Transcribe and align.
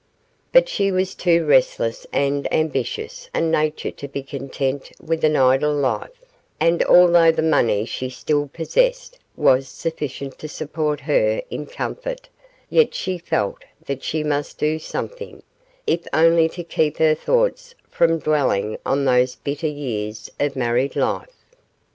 But 0.51 0.67
she 0.67 0.91
was 0.91 1.11
of 1.13 1.17
too 1.19 1.45
restless 1.45 2.07
and 2.11 2.51
ambitious 2.51 3.29
a 3.35 3.39
nature 3.41 3.91
to 3.91 4.07
be 4.07 4.23
content 4.23 4.91
with 4.99 5.23
an 5.23 5.35
idle 5.35 5.75
life, 5.75 6.25
and 6.59 6.83
although 6.85 7.31
the 7.31 7.43
money 7.43 7.85
she 7.85 8.09
still 8.09 8.47
possessed 8.51 9.19
was 9.35 9.67
sufficient 9.67 10.39
to 10.39 10.47
support 10.47 11.01
her 11.01 11.43
in 11.51 11.67
comfort, 11.67 12.29
yet 12.67 12.95
she 12.95 13.19
felt 13.19 13.63
that 13.85 14.01
she 14.01 14.23
must 14.23 14.57
do 14.57 14.79
something, 14.79 15.43
if 15.85 16.07
only 16.13 16.49
to 16.49 16.63
keep 16.63 16.97
her 16.97 17.13
thoughts 17.13 17.75
from 17.87 18.17
dwelling 18.17 18.79
on 18.83 19.05
those 19.05 19.35
bitter 19.35 19.67
years 19.67 20.31
of 20.39 20.55
married 20.55 20.95
life. 20.95 21.45